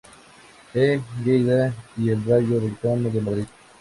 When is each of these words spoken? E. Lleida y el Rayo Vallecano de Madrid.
E. 0.73 0.99
Lleida 1.23 1.75
y 1.95 2.09
el 2.09 2.25
Rayo 2.25 2.59
Vallecano 2.59 3.11
de 3.11 3.21
Madrid. 3.21 3.45